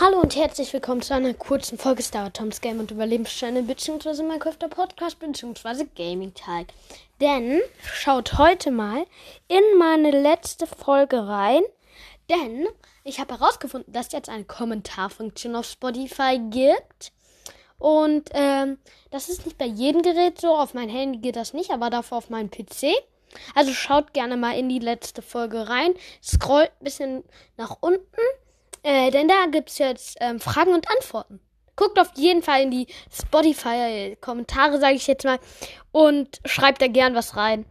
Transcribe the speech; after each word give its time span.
Hallo 0.00 0.18
und 0.18 0.34
herzlich 0.34 0.72
willkommen 0.72 1.02
zu 1.02 1.14
einer 1.14 1.34
kurzen 1.34 1.78
Folge 1.78 2.02
Star 2.02 2.32
Toms 2.32 2.60
Game 2.60 2.80
und 2.80 2.90
Überlebenschannel 2.90 3.62
bzw. 3.62 4.24
Minecraft 4.24 4.58
Podcast 4.68 5.20
bzw. 5.20 5.84
Gaming 5.94 6.34
Tag. 6.34 6.66
Denn 7.20 7.60
schaut 7.80 8.36
heute 8.36 8.72
mal 8.72 9.06
in 9.46 9.62
meine 9.78 10.10
letzte 10.10 10.66
Folge 10.66 11.28
rein, 11.28 11.62
denn 12.28 12.66
ich 13.04 13.20
habe 13.20 13.38
herausgefunden, 13.38 13.92
dass 13.92 14.10
jetzt 14.10 14.28
eine 14.28 14.42
Kommentarfunktion 14.42 15.54
auf 15.54 15.66
Spotify 15.66 16.40
gibt. 16.50 17.12
Und 17.78 18.30
ähm, 18.32 18.78
das 19.12 19.28
ist 19.28 19.44
nicht 19.44 19.58
bei 19.58 19.66
jedem 19.66 20.02
Gerät 20.02 20.40
so. 20.40 20.56
Auf 20.56 20.74
mein 20.74 20.88
Handy 20.88 21.20
geht 21.20 21.36
das 21.36 21.52
nicht, 21.52 21.70
aber 21.70 21.88
dafür 21.88 22.18
auf 22.18 22.30
meinem 22.30 22.50
PC. 22.50 22.88
Also 23.54 23.72
schaut 23.72 24.12
gerne 24.12 24.36
mal 24.36 24.58
in 24.58 24.68
die 24.68 24.80
letzte 24.80 25.22
Folge 25.22 25.68
rein. 25.68 25.94
Scrollt 26.20 26.72
ein 26.80 26.84
bisschen 26.84 27.24
nach 27.56 27.76
unten 27.80 28.20
äh, 28.84 29.10
denn 29.10 29.28
da 29.28 29.46
gibt's 29.50 29.78
jetzt 29.78 30.18
ähm, 30.20 30.38
Fragen 30.38 30.72
und 30.72 30.88
Antworten. 30.90 31.40
Guckt 31.74 31.98
auf 31.98 32.10
jeden 32.14 32.42
Fall 32.42 32.62
in 32.62 32.70
die 32.70 32.86
Spotify-Kommentare, 33.10 34.78
sage 34.78 34.94
ich 34.94 35.08
jetzt 35.08 35.24
mal, 35.24 35.40
und 35.90 36.40
schreibt 36.44 36.80
da 36.80 36.86
gern 36.86 37.14
was 37.14 37.36
rein. 37.36 37.64